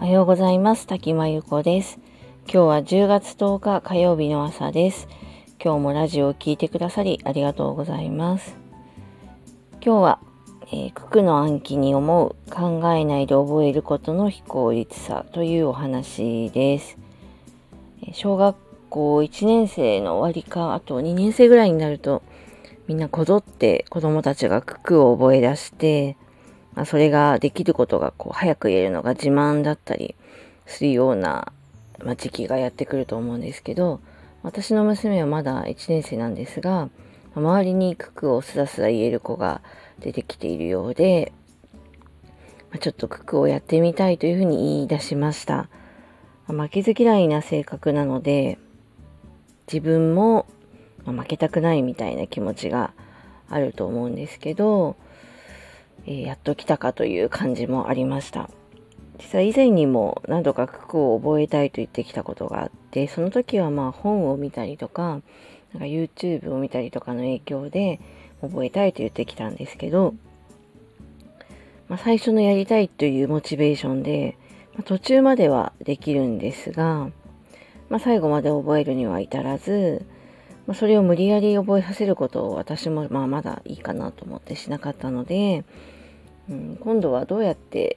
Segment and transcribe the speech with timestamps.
[0.00, 0.86] はようございます。
[0.86, 1.98] 滝真由子です。
[2.44, 5.06] 今日は10月10日火曜日の朝です。
[5.62, 8.56] 今日もラジオを聴いてくださりありがとうございます。
[9.84, 10.18] 今日は、
[10.68, 16.96] えー、九九の暗記に思う考えないで覚えることの非効率さというお話です。
[18.14, 18.56] 小学
[18.88, 22.22] 校1年生の終わりかあと2年生ぐらいになると
[22.88, 26.16] みんなこぞって子供たちが九九を覚え出して、
[26.74, 30.14] まあ、それができることがこう早く言えるのが自慢だったり
[30.64, 31.52] するような、
[32.02, 34.00] まあ、時期がやってくると思うんですけど
[34.42, 36.88] 私の娘はまだ1年生なんですが
[37.34, 39.60] 周りに九九をスラスラ言える子が
[40.00, 41.34] 出てきているようで、
[42.70, 45.68] まあ、ちょっと九九をやってみたいというふうに言い出しました。
[46.46, 48.58] 負けず嫌いな性格なので
[49.70, 50.46] 自分も
[51.12, 52.92] まあ、負けたくないみたいな気持ちが
[53.48, 54.96] あると思うんですけど、
[56.06, 58.50] えー、やっと来たかという感じもありました。
[59.18, 65.20] 実は以前にも何度か九九を覚えたいと言ってきたことがあってその時はまあ本を見たりとか
[65.72, 68.00] なんか YouTube を見たりとかの影響で
[68.40, 70.14] 覚えたいと言ってきたんですけど、
[71.88, 74.36] まあ、最初のやりたいというモチベーションで、
[74.74, 77.10] まあ、途中まではできるんですが、
[77.88, 80.06] まあ、最後まで覚えるには至らず
[80.68, 85.64] まあ、それを無理やり覚えさせることを私もまあまだいいかなと思ってしなかったので、
[86.50, 87.96] うん、今度はどうやって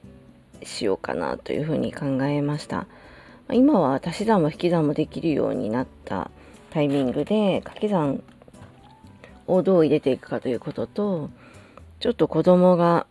[0.62, 2.86] しようかなというふうに考えました。
[3.46, 6.30] ま、今は足し算も引き算もできるようになった
[6.70, 8.22] タイミングで掛け算
[9.46, 11.28] をどう入れていくかということと
[12.00, 13.06] ちょっと子供が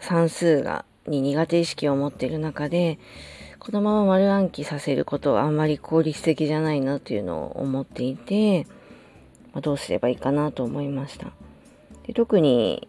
[0.00, 2.98] 算数がに苦手意識を持っている中で
[3.64, 8.66] このまま丸暗記させることはあんまり効率的じゃないなというのを思っていて、
[9.52, 11.28] まあ、どうすればいいかなと思いました。
[12.04, 12.88] で特に、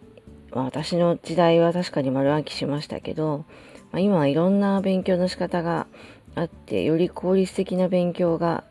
[0.50, 3.44] まあ、私の時代は確かに丸暗記しましたけど、
[3.92, 5.86] まあ、今はいろんな勉強の仕方が
[6.34, 8.64] あってより効率的な勉強が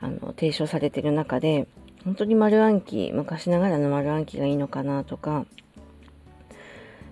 [0.00, 1.66] あの提唱されている中で
[2.04, 5.46] 本当に丸暗記昔ながらの丸暗記がいいのかなとか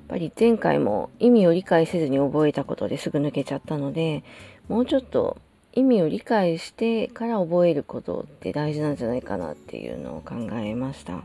[0.07, 4.23] っぱり前回も意味を理解せずに覚えたことですぐ抜けちゃったので
[4.69, 5.37] もうちょっと
[5.73, 11.25] 意味を理解してから覚えることって大事なんじゃないかなっていうのを考えました。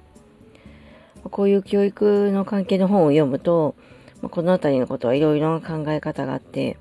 [1.23, 3.75] こういう教育の関係の本を読むと
[4.23, 6.77] この辺りのことはいろいろな考え方があって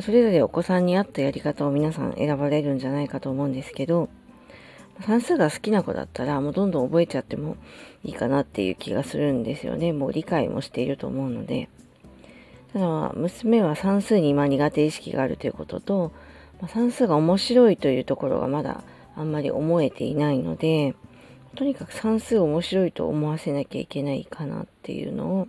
[0.00, 4.08] それぞれお子さんに合ったやり方を皆さん選ばれるんじゃないかと思うんですけど
[5.00, 7.56] 算数が好きな子だったらもうどんどん覚えちゃっても
[8.04, 9.92] いいかなっていう気がするんですよね。
[9.92, 11.68] もう理解もしていると思うので。
[12.72, 16.12] ただ娘は算数に今苦手意識があるということと、
[16.60, 18.82] ま算数が面白いというところがまだ
[19.16, 20.94] あんまり思えていないので、
[21.54, 25.48] とにかく算数面白いと思わせなきゃいけないかなっていうのを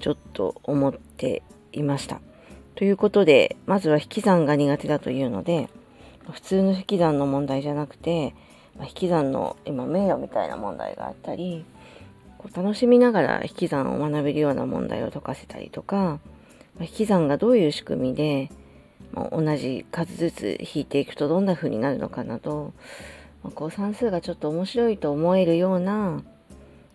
[0.00, 1.42] ちょっと思って
[1.72, 2.20] いました。
[2.74, 5.68] ということで、まずは引き算が苦手だというので、
[6.32, 8.34] 普通の引き算の問題じゃなくて、
[8.76, 11.64] まあ、引き算の今迷路みたいな問題があったり
[12.38, 16.20] こう楽しみながら引き算を学べるような問題を解かせたりとか、ま
[16.80, 18.50] あ、引き算がどういう仕組みで、
[19.12, 22.72] まあ、同じ数ずつ引いていくとどんな風になるのかなど、
[23.42, 26.22] まこう算数がちょっと面白いと思えるような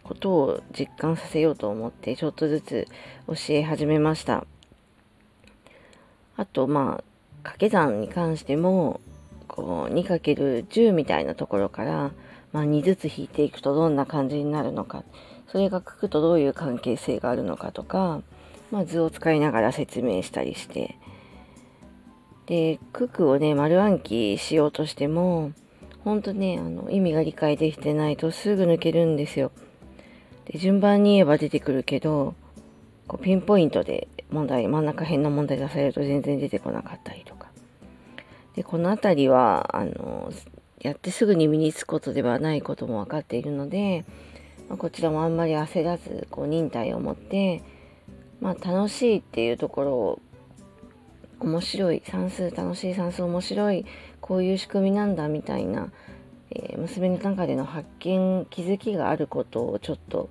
[0.04, 2.88] ことを実感させようと思ってちょっとずつ
[3.28, 4.46] 教え始めました。
[6.36, 7.04] あとまあ
[7.44, 9.02] 掛け算に関しても
[9.62, 12.12] 2×10 みたいなところから、
[12.52, 15.03] まあ、2ずつ引いていくとどんな感じになるのか
[15.52, 18.22] それが九九とどういう関係性があるのかとか、
[18.72, 20.96] まあ、図を使いながら説明したりして
[22.46, 25.52] で九九をね丸暗記しようとしても
[26.03, 29.52] 本当ねあの意味が理解できてないとすぐ抜けるんですよ。
[30.46, 32.34] で順番に言えば出てくるけど
[33.08, 37.39] こうピンポイントで問題真ん中辺の問題出されると全然出てこなかったりとか。
[38.56, 40.32] でこの辺りはあの
[40.80, 44.06] やってすぐに身につくことではないことも分かっているので、
[44.70, 47.63] まあ、こちらもあんまり焦らずこう忍耐を持って、
[48.40, 50.22] まあ、楽しいっていうところを
[51.40, 53.86] 面白い算数楽しい算数面白い
[54.22, 55.92] こういう仕組みなんだみたいな、
[56.51, 60.30] えー、娘の中での発見気づきがあることをちょっと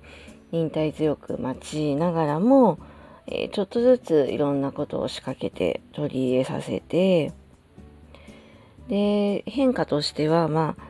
[0.51, 2.79] 忍耐強く待ちながらも、
[3.27, 7.33] えー、ちょっとずついろんなことを仕掛けて取り入れさせて
[8.89, 10.83] で変化としてはまあ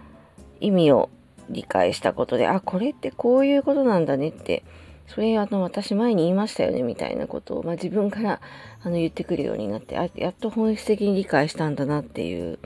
[0.60, 1.10] 意味を
[1.50, 4.64] 理解したことであこれってこういうことなんだねって
[5.08, 8.42] それあの私前に言いましたよねみたいなことを、まあ、自分から
[8.84, 12.60] あの言ってくるようになってあやっと本質的に理解したんだなっていう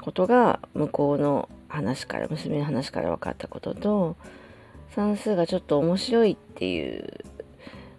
[0.00, 4.16] ことが向こうの話から娘の話から分かったことと
[4.94, 7.24] 算数がちょっと面白いっていう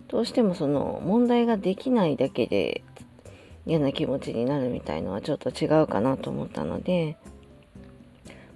[0.08, 2.84] どうしてもその問題ができないだけで
[3.66, 7.18] 嫌な気持ちになるみたいのはちょっと違うかなと思ったので、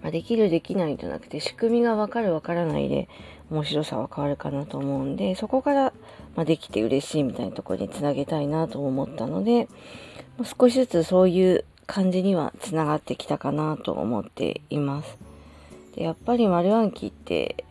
[0.02, 3.10] まあ、できるできないじゃなくて仕組みが分かる分からないで
[3.50, 5.94] 面白さは変わるかなと思うんでそこから、
[6.36, 9.68] まあ、できて嬉しいみたいなところにつなげたいなと思ったので
[10.44, 15.18] 少しずつそういう感じにはつながってきたかなと思っています。
[15.96, 17.66] でやっぱり丸暗記って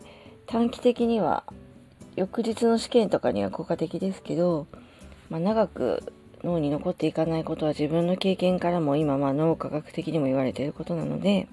[0.45, 1.43] 短期的には
[2.17, 4.67] 翌日の試験とかには効果的ですけど、
[5.29, 6.11] まあ、長く
[6.43, 11.47] 脳に残っていかないことは自分の経験からも今まあ脳科学的にも言われていることなので、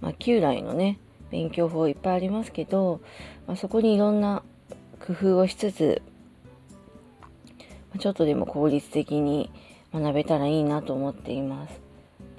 [0.00, 0.98] まあ、旧来のね
[1.30, 3.00] 勉強法いっぱいありますけど、
[3.46, 4.42] まあ、そこにいろんな
[5.06, 6.02] 工夫をしつつ
[7.98, 9.50] ちょっとでも効率的に
[9.92, 11.80] 学べたらいいなと思っています。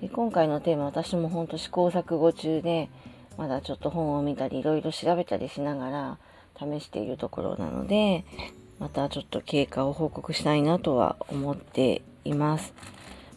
[0.01, 2.89] で今回のテーマ私も本当試行錯誤中で
[3.37, 6.17] まだちょっと本を見たりいろいろ調べたりしながら
[6.57, 8.23] 試しているところなので
[8.79, 12.73] またちょっと経過を報告したいなとは思っています。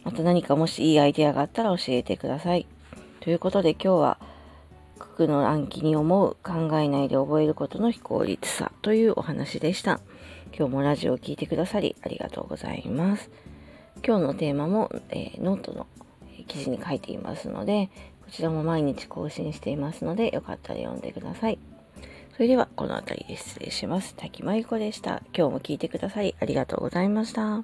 [0.03, 2.65] また何かもしいいアイデアがあったら教えてください。
[3.19, 4.19] ということで今日は
[4.99, 9.99] 九九の暗記に思う考えないで覚えることの非効率さというお話でした。
[10.57, 13.29] 今日もラジオを聴いてくださりありがとうございます。
[14.05, 15.87] 今日のテーマも、えー、ノートの
[16.47, 17.89] 記事に書いていますので、
[18.25, 21.59] こちらも毎日更新していますので、よかったら読んでください。
[22.33, 24.15] それでは、この辺りで失礼します。
[24.15, 25.21] 滝真由子でした。
[25.37, 27.63] 今日も聞いてくださりありがとうございました。